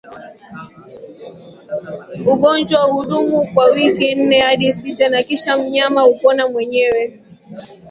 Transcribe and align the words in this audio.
Ugonjwa 2.33 2.81
hudumu 2.81 3.45
kwa 3.53 3.65
wiki 3.65 4.15
nne 4.15 4.39
hadi 4.39 4.73
sita 4.73 5.09
na 5.09 5.23
kisha 5.23 5.57
mnyama 5.57 6.01
hupona 6.01 6.47
mwenyewe 6.47 7.19